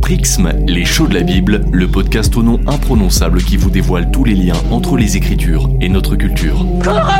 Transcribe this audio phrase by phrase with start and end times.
[0.00, 4.24] Prixme, les shows de la Bible, le podcast au nom imprononçable qui vous dévoile tous
[4.24, 6.64] les liens entre les Écritures et notre culture.
[6.82, 7.12] Cours,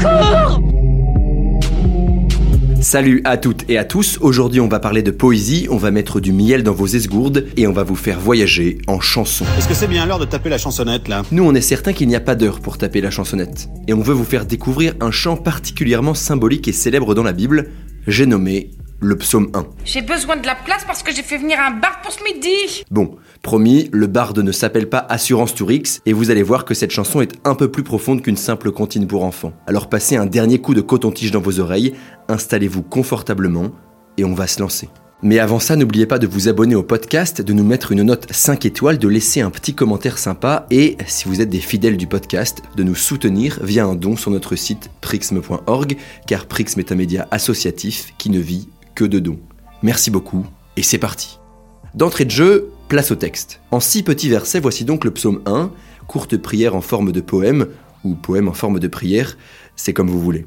[0.00, 0.62] Cours
[2.84, 6.20] Salut à toutes et à tous, aujourd'hui on va parler de poésie, on va mettre
[6.20, 9.46] du miel dans vos esgourdes et on va vous faire voyager en chanson.
[9.56, 11.22] Est-ce que c'est bien l'heure de taper la chansonnette là?
[11.32, 13.70] Nous on est certain qu'il n'y a pas d'heure pour taper la chansonnette.
[13.88, 17.70] Et on veut vous faire découvrir un chant particulièrement symbolique et célèbre dans la Bible,
[18.06, 18.70] j'ai nommé
[19.04, 19.66] le psaume 1.
[19.84, 22.84] J'ai besoin de la place parce que j'ai fait venir un bar pour ce midi.
[22.90, 26.90] Bon, promis, le barde ne s'appelle pas Assurance Tourix et vous allez voir que cette
[26.90, 29.52] chanson est un peu plus profonde qu'une simple comptine pour enfants.
[29.66, 31.94] Alors passez un dernier coup de coton-tige dans vos oreilles,
[32.28, 33.70] installez-vous confortablement
[34.16, 34.88] et on va se lancer.
[35.22, 38.30] Mais avant ça, n'oubliez pas de vous abonner au podcast, de nous mettre une note
[38.30, 42.06] 5 étoiles, de laisser un petit commentaire sympa et, si vous êtes des fidèles du
[42.06, 46.96] podcast, de nous soutenir via un don sur notre site prixme.org, car Prixme est un
[46.96, 49.40] média associatif qui ne vit que de dons.
[49.82, 51.38] Merci beaucoup, et c'est parti.
[51.94, 53.60] D'entrée de jeu, place au texte.
[53.70, 55.70] En six petits versets, voici donc le psaume 1,
[56.06, 57.68] courte prière en forme de poème,
[58.04, 59.36] ou poème en forme de prière,
[59.76, 60.46] c'est comme vous voulez.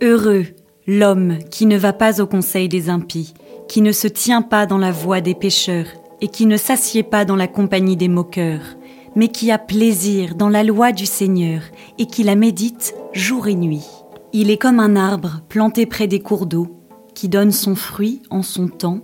[0.00, 0.46] Heureux
[0.88, 3.34] l'homme qui ne va pas au conseil des impies,
[3.68, 5.86] qui ne se tient pas dans la voie des pécheurs,
[6.20, 8.76] et qui ne s'assied pas dans la compagnie des moqueurs,
[9.14, 11.60] mais qui a plaisir dans la loi du Seigneur,
[11.98, 13.84] et qui la médite jour et nuit.
[14.34, 16.68] Il est comme un arbre planté près des cours d'eau,
[17.14, 19.00] qui donne son fruit en son temps,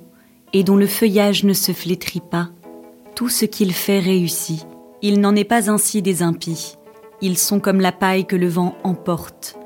[0.53, 2.50] et dont le feuillage ne se flétrit pas.
[3.17, 4.67] Tout ce qu'il fait réussit.
[5.00, 6.77] Il n'en est pas ainsi des impies.
[7.22, 9.56] Ils sont comme la paille que le vent emporte.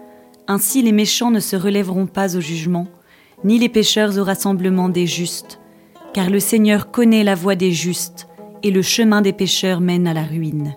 [0.46, 2.86] Ainsi les méchants ne se relèveront pas au jugement,
[3.44, 5.60] ni les pécheurs au rassemblement des justes,
[6.14, 8.28] car le Seigneur connaît la voie des justes,
[8.62, 10.74] et le chemin des pécheurs mène à la ruine.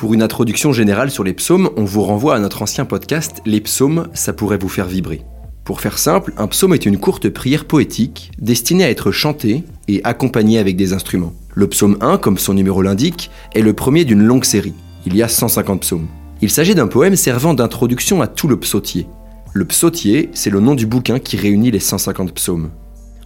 [0.00, 3.60] Pour une introduction générale sur les psaumes, on vous renvoie à notre ancien podcast Les
[3.60, 5.20] psaumes, ça pourrait vous faire vibrer.
[5.62, 10.00] Pour faire simple, un psaume est une courte prière poétique destinée à être chantée et
[10.02, 11.34] accompagnée avec des instruments.
[11.54, 14.72] Le psaume 1, comme son numéro l'indique, est le premier d'une longue série.
[15.04, 16.08] Il y a 150 psaumes.
[16.40, 19.06] Il s'agit d'un poème servant d'introduction à tout le psautier.
[19.52, 22.70] Le psautier, c'est le nom du bouquin qui réunit les 150 psaumes.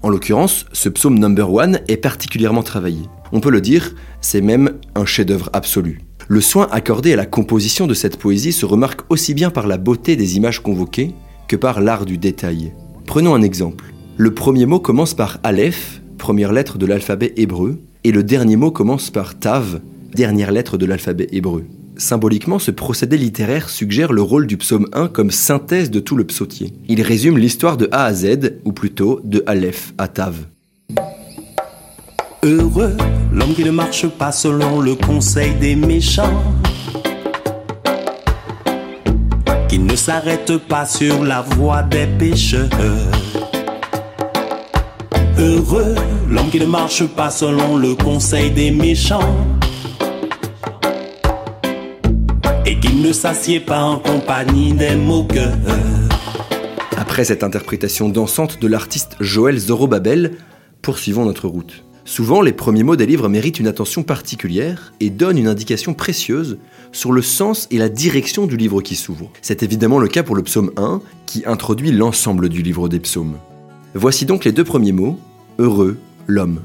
[0.03, 3.03] En l'occurrence, ce psaume number one est particulièrement travaillé.
[3.31, 6.01] On peut le dire, c'est même un chef-d'œuvre absolu.
[6.27, 9.77] Le soin accordé à la composition de cette poésie se remarque aussi bien par la
[9.77, 11.15] beauté des images convoquées
[11.49, 12.73] que par l'art du détail.
[13.07, 13.93] Prenons un exemple.
[14.17, 18.71] Le premier mot commence par Aleph, première lettre de l'alphabet hébreu, et le dernier mot
[18.71, 19.81] commence par Tav,
[20.15, 21.65] dernière lettre de l'alphabet hébreu.
[21.97, 26.25] Symboliquement, ce procédé littéraire suggère le rôle du psaume 1 comme synthèse de tout le
[26.25, 26.73] psautier.
[26.89, 30.47] Il résume l'histoire de A à Z, ou plutôt de Aleph à Tav.
[32.45, 32.95] Heureux
[33.33, 36.43] l'homme qui ne marche pas selon le conseil des méchants,
[39.67, 42.69] qui ne s'arrête pas sur la voie des pécheurs.
[45.39, 45.95] Heureux
[46.29, 49.35] l'homme qui ne marche pas selon le conseil des méchants,
[52.67, 55.57] et qui ne s'assied pas en compagnie des moqueurs.
[56.99, 60.33] Après cette interprétation dansante de l'artiste Joël Zorobabel,
[60.83, 61.83] poursuivons notre route.
[62.07, 66.59] Souvent, les premiers mots des livres méritent une attention particulière et donnent une indication précieuse
[66.93, 69.31] sur le sens et la direction du livre qui s'ouvre.
[69.41, 73.37] C'est évidemment le cas pour le psaume 1, qui introduit l'ensemble du livre des psaumes.
[73.95, 75.19] Voici donc les deux premiers mots,
[75.59, 76.61] heureux, l'homme.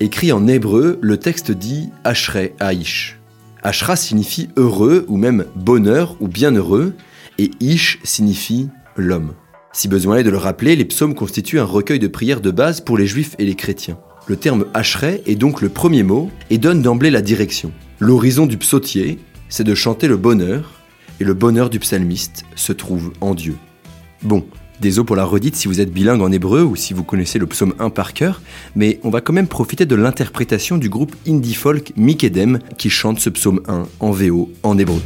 [0.00, 3.18] Écrit en hébreu, le texte dit Ashrei Aish.
[3.62, 6.94] Ashra signifie heureux ou même bonheur ou bienheureux,
[7.38, 9.34] et Ish signifie l'homme.
[9.72, 12.80] Si besoin est de le rappeler, les psaumes constituent un recueil de prières de base
[12.80, 13.98] pour les juifs et les chrétiens.
[14.28, 17.72] Le terme Ashrei est donc le premier mot et donne d'emblée la direction.
[17.98, 19.18] L'horizon du psautier,
[19.48, 20.74] c'est de chanter le bonheur,
[21.18, 23.56] et le bonheur du psalmiste se trouve en Dieu.
[24.22, 24.44] Bon,
[24.80, 27.46] désolé pour la redite si vous êtes bilingue en hébreu ou si vous connaissez le
[27.46, 28.42] psaume 1 par cœur,
[28.76, 33.20] mais on va quand même profiter de l'interprétation du groupe indie folk Mikedem qui chante
[33.20, 35.00] ce psaume 1 en VO en hébreu.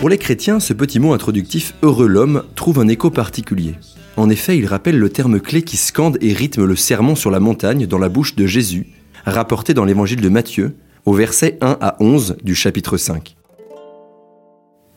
[0.00, 3.74] Pour les chrétiens, ce petit mot introductif heureux l'homme trouve un écho particulier.
[4.16, 7.40] En effet, il rappelle le terme clé qui scande et rythme le sermon sur la
[7.40, 8.86] montagne dans la bouche de Jésus,
[9.26, 13.35] rapporté dans l'évangile de Matthieu, au verset 1 à 11 du chapitre 5.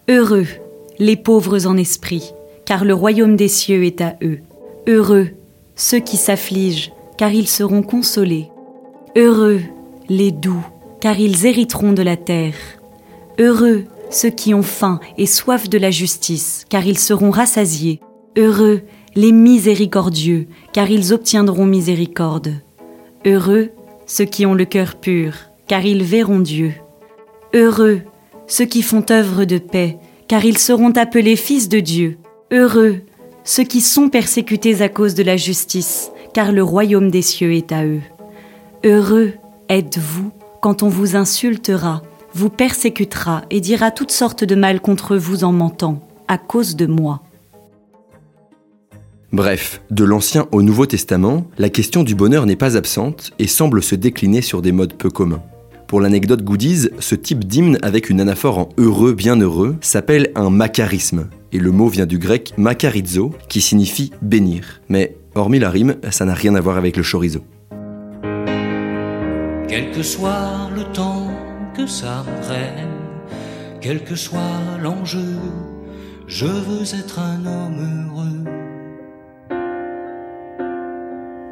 [0.09, 0.47] Heureux
[0.97, 2.33] les pauvres en esprit,
[2.65, 4.39] car le royaume des cieux est à eux.
[4.88, 5.29] Heureux
[5.75, 8.50] ceux qui s'affligent, car ils seront consolés.
[9.15, 9.61] Heureux
[10.09, 10.65] les doux,
[11.00, 12.56] car ils hériteront de la terre.
[13.38, 18.00] Heureux ceux qui ont faim et soif de la justice, car ils seront rassasiés.
[18.35, 18.81] Heureux
[19.13, 22.56] les miséricordieux, car ils obtiendront miséricorde.
[23.27, 23.69] Heureux
[24.07, 25.35] ceux qui ont le cœur pur,
[25.67, 26.73] car ils verront Dieu.
[27.53, 28.01] Heureux
[28.49, 29.97] ceux qui font œuvre de paix,
[30.27, 32.17] car ils seront appelés fils de Dieu.
[32.51, 33.03] Heureux
[33.49, 37.71] ceux qui sont persécutés à cause de la justice, car le royaume des cieux est
[37.71, 38.01] à eux.
[38.85, 39.33] Heureux
[39.69, 40.31] êtes-vous
[40.61, 42.03] quand on vous insultera,
[42.35, 46.85] vous persécutera et dira toutes sortes de mal contre vous en mentant, à cause de
[46.85, 47.23] moi.
[49.31, 53.81] Bref, de l'Ancien au Nouveau Testament, la question du bonheur n'est pas absente et semble
[53.81, 55.41] se décliner sur des modes peu communs.
[55.89, 61.30] Pour l'anecdote goodies, ce type d'hymne avec une anaphore en heureux, bienheureux s'appelle un macarisme,
[61.51, 64.81] et le mot vient du grec makarizo, qui signifie bénir.
[64.88, 67.39] Mais hormis la rime, ça n'a rien à voir avec le chorizo.
[69.68, 71.27] Quel que soit le temps
[71.75, 72.92] que ça prenne,
[73.81, 75.39] quel que soit l'enjeu,
[76.27, 78.08] je veux être un homme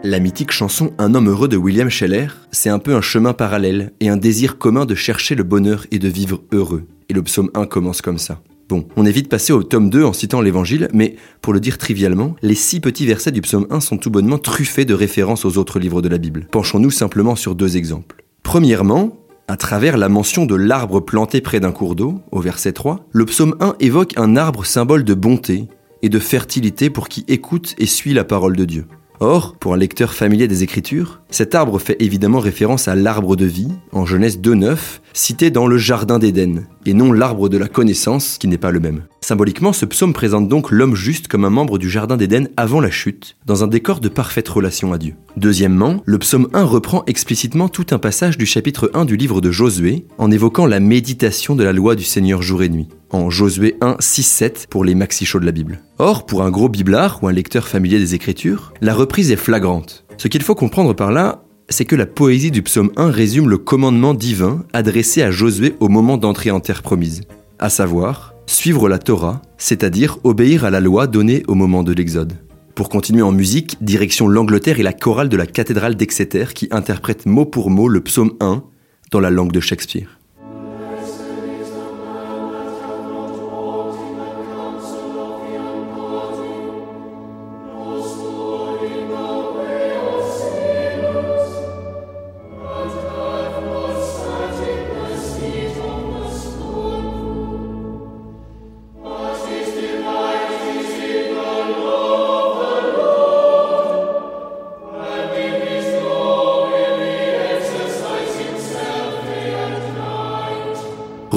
[0.03, 3.93] La mythique chanson Un homme heureux de William Scheller, c'est un peu un chemin parallèle
[3.99, 6.83] et un désir commun de chercher le bonheur et de vivre heureux.
[7.09, 8.39] Et le psaume 1 commence comme ça.
[8.69, 12.35] Bon, on évite passer au tome 2 en citant l'évangile, mais pour le dire trivialement,
[12.43, 15.79] les six petits versets du psaume 1 sont tout bonnement truffés de références aux autres
[15.79, 16.47] livres de la Bible.
[16.51, 18.23] Penchons-nous simplement sur deux exemples.
[18.43, 19.17] Premièrement,
[19.47, 23.25] à travers la mention de l'arbre planté près d'un cours d'eau, au verset 3, le
[23.25, 25.67] psaume 1 évoque un arbre symbole de bonté
[26.03, 28.85] et de fertilité pour qui écoute et suit la parole de Dieu.
[29.19, 33.45] Or, pour un lecteur familier des Écritures, cet arbre fait évidemment référence à l'arbre de
[33.45, 34.77] vie, en Genèse 2.9,
[35.13, 38.79] cité dans le Jardin d'Éden, et non l'arbre de la connaissance, qui n'est pas le
[38.79, 39.03] même.
[39.27, 42.89] Symboliquement, ce psaume présente donc l'homme juste comme un membre du Jardin d'Éden avant la
[42.89, 45.15] chute, dans un décor de parfaite relation à Dieu.
[45.35, 49.51] Deuxièmement, le psaume 1 reprend explicitement tout un passage du chapitre 1 du livre de
[49.51, 53.75] Josué, en évoquant la méditation de la loi du Seigneur jour et nuit en Josué
[53.81, 55.81] 1, 6, 7 pour les maxi chauds de la Bible.
[55.99, 60.05] Or, pour un gros biblard ou un lecteur familier des Écritures, la reprise est flagrante.
[60.15, 63.57] Ce qu'il faut comprendre par là, c'est que la poésie du psaume 1 résume le
[63.57, 67.23] commandement divin adressé à Josué au moment d'entrer en terre promise,
[67.59, 72.33] à savoir suivre la Torah, c'est-à-dire obéir à la loi donnée au moment de l'Exode.
[72.73, 77.25] Pour continuer en musique, direction l'Angleterre et la chorale de la cathédrale d'Exeter qui interprète
[77.25, 78.63] mot pour mot le psaume 1
[79.11, 80.16] dans la langue de Shakespeare.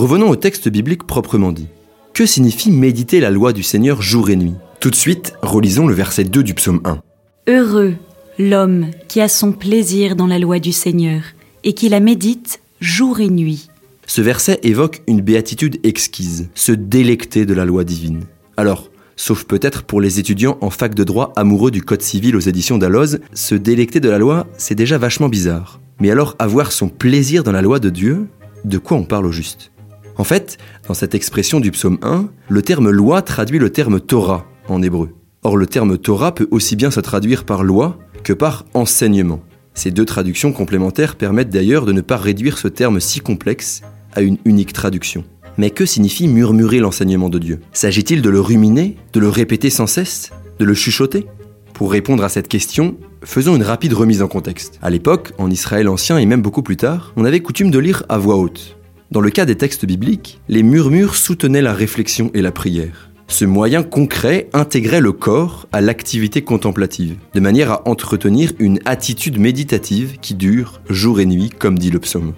[0.00, 1.66] Revenons au texte biblique proprement dit.
[2.14, 4.54] Que signifie méditer la loi du Seigneur jour et nuit?
[4.80, 7.02] Tout de suite, relisons le verset 2 du psaume 1.
[7.48, 7.92] Heureux
[8.38, 11.20] l'homme qui a son plaisir dans la loi du Seigneur
[11.64, 13.68] et qui la médite jour et nuit.
[14.06, 18.22] Ce verset évoque une béatitude exquise, se délecter de la loi divine.
[18.56, 22.40] Alors, sauf peut-être pour les étudiants en fac de droit amoureux du Code civil aux
[22.40, 25.78] éditions d'Alloz, se délecter de la loi, c'est déjà vachement bizarre.
[26.00, 28.28] Mais alors avoir son plaisir dans la loi de Dieu,
[28.64, 29.70] de quoi on parle au juste?
[30.16, 34.46] En fait, dans cette expression du psaume 1, le terme loi traduit le terme Torah
[34.68, 35.10] en hébreu.
[35.42, 39.40] Or le terme Torah peut aussi bien se traduire par loi que par enseignement.
[39.74, 44.20] Ces deux traductions complémentaires permettent d'ailleurs de ne pas réduire ce terme si complexe à
[44.20, 45.24] une unique traduction.
[45.56, 47.60] Mais que signifie murmurer l'enseignement de Dieu?
[47.72, 51.26] S'agit-il de le ruminer, de le répéter sans cesse, de le chuchoter?
[51.72, 54.78] Pour répondre à cette question, faisons une rapide remise en contexte.
[54.82, 58.04] À l'époque, en Israël ancien et même beaucoup plus tard, on avait coutume de lire
[58.10, 58.76] à voix haute.
[59.10, 63.10] Dans le cas des textes bibliques, les murmures soutenaient la réflexion et la prière.
[63.26, 69.40] Ce moyen concret intégrait le corps à l'activité contemplative, de manière à entretenir une attitude
[69.40, 72.34] méditative qui dure jour et nuit, comme dit le psaume.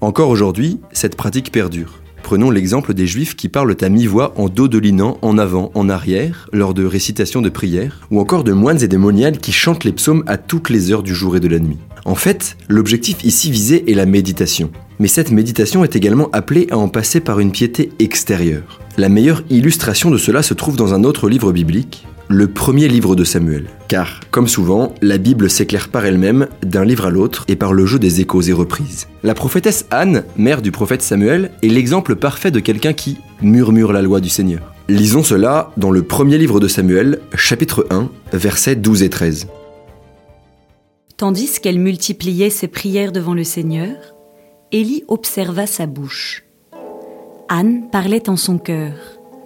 [0.00, 2.00] Encore aujourd'hui, cette pratique perdure.
[2.22, 5.90] Prenons l'exemple des juifs qui parlent à mi-voix en dos de linant, en avant, en
[5.90, 9.84] arrière, lors de récitations de prières, ou encore de moines et de moniales qui chantent
[9.84, 11.76] les psaumes à toutes les heures du jour et de la nuit.
[12.06, 14.70] En fait, l'objectif ici visé est la méditation.
[14.98, 18.80] Mais cette méditation est également appelée à en passer par une piété extérieure.
[18.96, 23.16] La meilleure illustration de cela se trouve dans un autre livre biblique, le premier livre
[23.16, 23.66] de Samuel.
[23.88, 27.86] Car, comme souvent, la Bible s'éclaire par elle-même d'un livre à l'autre et par le
[27.86, 29.08] jeu des échos et reprises.
[29.22, 34.02] La prophétesse Anne, mère du prophète Samuel, est l'exemple parfait de quelqu'un qui murmure la
[34.02, 34.72] loi du Seigneur.
[34.88, 39.48] Lisons cela dans le premier livre de Samuel, chapitre 1, versets 12 et 13.
[41.16, 44.13] Tandis qu'elle multipliait ses prières devant le Seigneur,
[44.74, 46.42] Élie observa sa bouche.
[47.48, 48.94] Anne parlait en son cœur.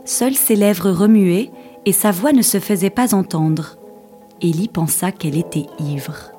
[0.06, 1.50] Seules ses lèvres remuaient
[1.84, 3.76] et sa voix ne se faisait pas entendre.
[4.40, 6.32] Élie pensa qu'elle était ivre.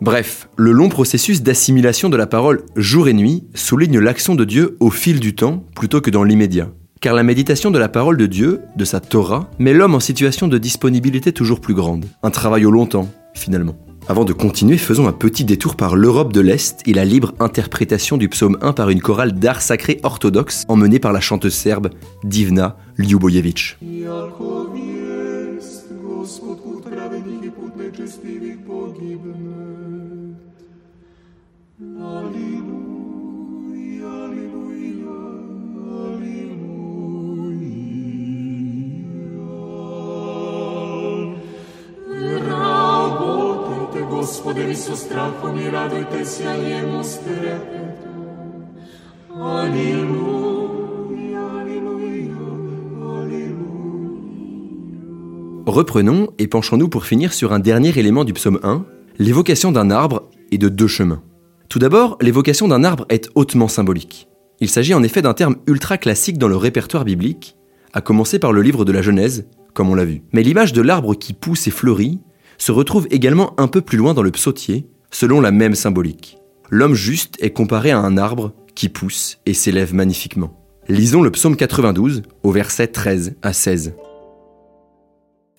[0.00, 4.76] Bref, le long processus d'assimilation de la parole jour et nuit souligne l'action de Dieu
[4.80, 6.68] au fil du temps plutôt que dans l'immédiat.
[7.00, 10.48] Car la méditation de la parole de Dieu, de sa Torah, met l'homme en situation
[10.48, 12.06] de disponibilité toujours plus grande.
[12.24, 13.76] Un travail au long temps, finalement.
[14.10, 18.16] Avant de continuer, faisons un petit détour par l'Europe de l'Est et la libre interprétation
[18.16, 21.90] du psaume 1 par une chorale d'art sacré orthodoxe emmenée par la chanteuse serbe
[22.24, 23.76] Divna Ljubojevic.
[55.66, 58.84] Reprenons et penchons-nous pour finir sur un dernier élément du psaume 1,
[59.18, 61.22] l'évocation d'un arbre et de deux chemins.
[61.68, 64.28] Tout d'abord, l'évocation d'un arbre est hautement symbolique.
[64.60, 67.56] Il s'agit en effet d'un terme ultra classique dans le répertoire biblique,
[67.92, 70.22] à commencer par le livre de la Genèse, comme on l'a vu.
[70.32, 72.20] Mais l'image de l'arbre qui pousse et fleurit
[72.60, 76.38] se retrouve également un peu plus loin dans le psautier, selon la même symbolique.
[76.68, 80.54] L'homme juste est comparé à un arbre qui pousse et s'élève magnifiquement.
[80.88, 83.94] Lisons le psaume 92 au verset 13 à 16.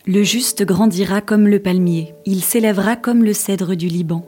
[0.06, 4.26] Le juste grandira comme le palmier, il s'élèvera comme le cèdre du Liban.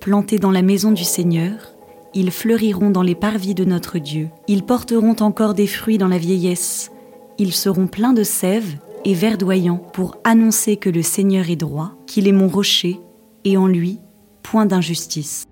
[0.00, 1.74] Plantés dans la maison du Seigneur,
[2.12, 4.28] ils fleuriront dans les parvis de notre Dieu.
[4.48, 6.90] Ils porteront encore des fruits dans la vieillesse.
[7.38, 8.76] Ils seront pleins de sève
[9.06, 12.98] et verdoyant pour annoncer que le Seigneur est droit, qu'il est mon rocher,
[13.44, 14.00] et en lui,
[14.42, 15.44] point d'injustice.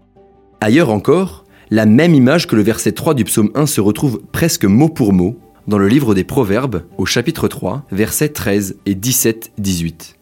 [0.61, 4.65] Ailleurs encore, la même image que le verset 3 du psaume 1 se retrouve presque
[4.65, 5.37] mot pour mot
[5.69, 10.17] dans le livre des Proverbes au chapitre 3, versets 13 et 17-18.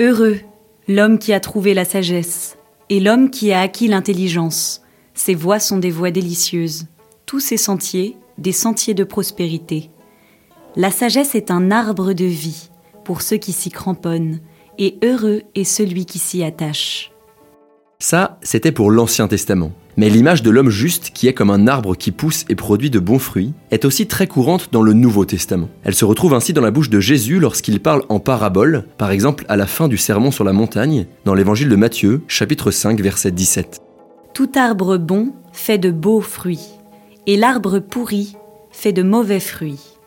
[0.00, 0.38] Heureux
[0.88, 2.56] l'homme qui a trouvé la sagesse,
[2.88, 4.80] et l'homme qui a acquis l'intelligence.
[5.12, 6.86] Ses voies sont des voies délicieuses,
[7.26, 9.90] tous ses sentiers, des sentiers de prospérité.
[10.80, 12.70] La sagesse est un arbre de vie
[13.04, 14.38] pour ceux qui s'y cramponnent,
[14.78, 17.10] et heureux est celui qui s'y attache.
[17.98, 19.72] Ça, c'était pour l'Ancien Testament.
[19.96, 23.00] Mais l'image de l'homme juste, qui est comme un arbre qui pousse et produit de
[23.00, 25.68] bons fruits, est aussi très courante dans le Nouveau Testament.
[25.82, 29.46] Elle se retrouve ainsi dans la bouche de Jésus lorsqu'il parle en parabole, par exemple
[29.48, 33.32] à la fin du Sermon sur la montagne, dans l'évangile de Matthieu, chapitre 5, verset
[33.32, 33.80] 17.
[34.32, 36.68] Tout arbre bon fait de beaux fruits,
[37.26, 38.36] et l'arbre pourri
[38.70, 39.97] fait de mauvais fruits.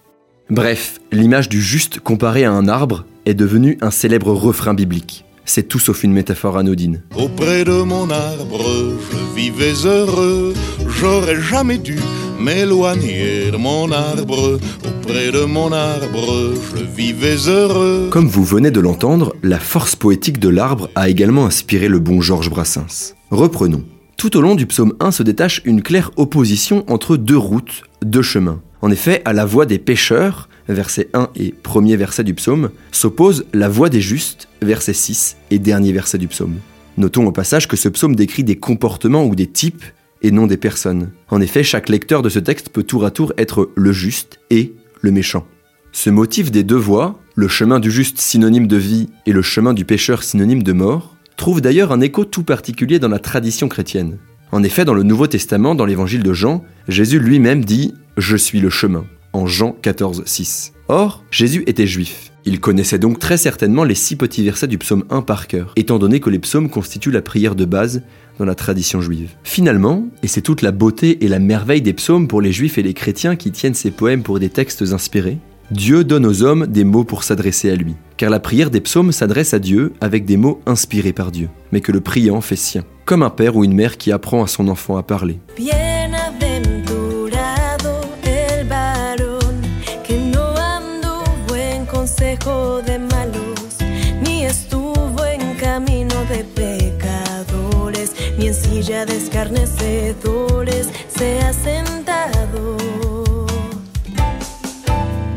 [0.51, 5.23] Bref, l'image du juste comparé à un arbre est devenue un célèbre refrain biblique.
[5.45, 7.03] C'est tout sauf une métaphore anodine.
[7.15, 10.53] Auprès de mon arbre, je vivais heureux.
[10.89, 11.97] J'aurais jamais dû
[12.37, 14.59] m'éloigner de mon arbre.
[14.85, 18.09] Auprès de mon arbre, je vivais heureux.
[18.11, 22.19] Comme vous venez de l'entendre, la force poétique de l'arbre a également inspiré le bon
[22.19, 23.13] Georges Brassens.
[23.29, 23.85] Reprenons.
[24.17, 28.21] Tout au long du psaume 1 se détache une claire opposition entre deux routes, deux
[28.21, 28.61] chemins.
[28.81, 33.45] En effet, à la voix des pécheurs, verset 1 et premier verset du psaume, s'oppose
[33.53, 36.55] la voix des justes, verset 6 et dernier verset du psaume.
[36.97, 39.83] Notons au passage que ce psaume décrit des comportements ou des types
[40.23, 41.11] et non des personnes.
[41.29, 44.73] En effet, chaque lecteur de ce texte peut tour à tour être le juste et
[45.01, 45.45] le méchant.
[45.91, 49.73] Ce motif des deux voies, le chemin du juste synonyme de vie et le chemin
[49.73, 54.17] du pécheur synonyme de mort, trouve d'ailleurs un écho tout particulier dans la tradition chrétienne.
[54.51, 58.59] En effet, dans le Nouveau Testament, dans l'évangile de Jean, Jésus lui-même dit⁇ Je suis
[58.59, 58.99] le chemin⁇
[59.33, 60.73] en Jean 14, 6.
[60.89, 62.31] Or, Jésus était juif.
[62.43, 65.99] Il connaissait donc très certainement les six petits versets du psaume 1 par cœur, étant
[65.99, 68.01] donné que les psaumes constituent la prière de base
[68.39, 69.29] dans la tradition juive.
[69.43, 72.83] Finalement, et c'est toute la beauté et la merveille des psaumes pour les juifs et
[72.83, 75.37] les chrétiens qui tiennent ces poèmes pour des textes inspirés,
[75.69, 77.95] Dieu donne aux hommes des mots pour s'adresser à lui.
[78.17, 81.79] Car la prière des psaumes s'adresse à Dieu avec des mots inspirés par Dieu, mais
[81.79, 84.67] que le priant fait sien, comme un père ou une mère qui apprend à son
[84.67, 85.39] enfant à parler.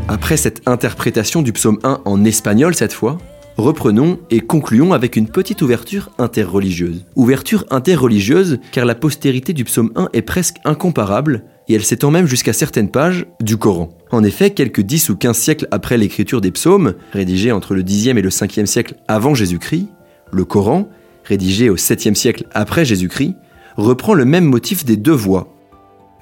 [0.09, 3.18] Après cette interprétation du psaume 1 en espagnol cette fois,
[3.56, 7.04] reprenons et concluons avec une petite ouverture interreligieuse.
[7.14, 12.26] Ouverture interreligieuse car la postérité du psaume 1 est presque incomparable et elle s'étend même
[12.26, 13.97] jusqu'à certaines pages du Coran.
[14.11, 18.18] En effet, quelques 10 ou 15 siècles après l'écriture des psaumes, rédigée entre le 10e
[18.18, 19.87] et le 5e siècle avant Jésus-Christ,
[20.33, 20.88] le Coran
[21.25, 23.35] rédigé au 7e siècle après Jésus-Christ,
[23.76, 25.49] reprend le même motif des deux voix.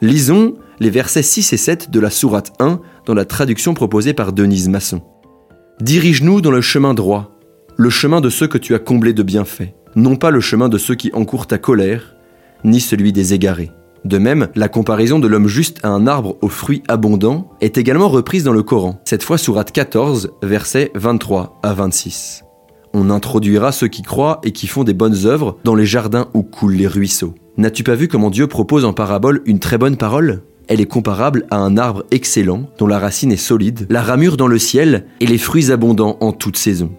[0.00, 4.32] Lisons les versets 6 et 7 de la sourate 1 dans la traduction proposée par
[4.32, 5.02] Denise Masson.
[5.80, 7.38] Dirige-nous dans le chemin droit,
[7.76, 10.78] le chemin de ceux que tu as comblés de bienfaits, non pas le chemin de
[10.78, 12.16] ceux qui encourent ta colère,
[12.64, 13.70] ni celui des égarés.
[14.04, 18.08] De même, la comparaison de l'homme juste à un arbre aux fruits abondants est également
[18.08, 22.42] reprise dans le Coran, cette fois sourate 14, versets 23 à 26.
[22.94, 26.42] On introduira ceux qui croient et qui font des bonnes œuvres dans les jardins où
[26.42, 27.34] coulent les ruisseaux.
[27.56, 30.42] N'as-tu pas vu comment Dieu propose en parabole une très bonne parole?
[30.68, 34.46] Elle est comparable à un arbre excellent dont la racine est solide, la ramure dans
[34.46, 36.92] le ciel et les fruits abondants en toute saison.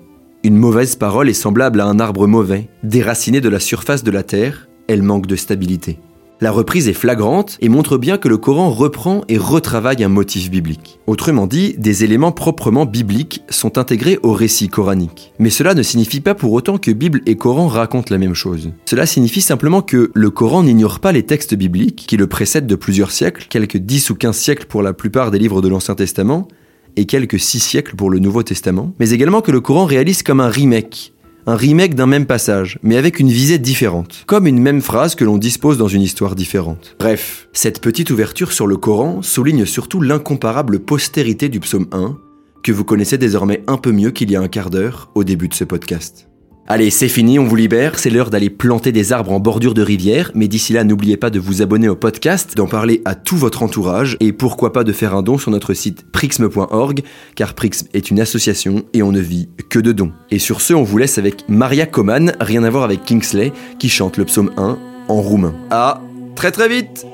[0.43, 4.23] Une mauvaise parole est semblable à un arbre mauvais, déraciné de la surface de la
[4.23, 5.99] terre, elle manque de stabilité.
[6.43, 10.51] La reprise est flagrante et montre bien que le Coran reprend et retravaille un motif
[10.51, 10.99] biblique.
[11.07, 15.31] Autrement dit, des éléments proprement bibliques sont intégrés au récit coranique.
[15.39, 18.73] Mais cela ne signifie pas pour autant que Bible et Coran racontent la même chose.
[18.83, 22.75] Cela signifie simplement que le Coran n'ignore pas les textes bibliques qui le précèdent de
[22.75, 26.49] plusieurs siècles, quelques 10 ou 15 siècles pour la plupart des livres de l'Ancien Testament,
[26.97, 30.41] et quelques 6 siècles pour le Nouveau Testament, mais également que le Coran réalise comme
[30.41, 31.12] un remake,
[31.45, 35.25] un remake d'un même passage, mais avec une visée différente, comme une même phrase que
[35.25, 36.95] l'on dispose dans une histoire différente.
[36.99, 42.17] Bref, cette petite ouverture sur le Coran souligne surtout l'incomparable postérité du psaume 1,
[42.63, 45.49] que vous connaissez désormais un peu mieux qu'il y a un quart d'heure au début
[45.49, 46.32] de ce podcast.
[46.65, 49.81] Allez, c'est fini, on vous libère, c'est l'heure d'aller planter des arbres en bordure de
[49.81, 53.35] rivière, mais d'ici là, n'oubliez pas de vous abonner au podcast, d'en parler à tout
[53.35, 57.01] votre entourage, et pourquoi pas de faire un don sur notre site prixme.org,
[57.35, 60.13] car Prixme est une association et on ne vit que de dons.
[60.31, 63.89] Et sur ce, on vous laisse avec Maria Coman, rien à voir avec Kingsley, qui
[63.89, 64.77] chante le psaume 1
[65.09, 65.53] en roumain.
[65.69, 66.01] À
[66.35, 67.05] très très vite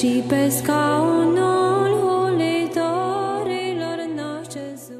[0.00, 1.19] Cheapest car.